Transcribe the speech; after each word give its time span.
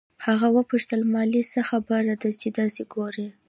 هغې 0.25 0.49
وپوښتل 0.57 1.01
مالې 1.13 1.41
څه 1.51 1.59
خبره 1.69 2.13
ده 2.21 2.29
چې 2.39 2.47
دسې 2.57 2.83
ګورې. 2.93 3.27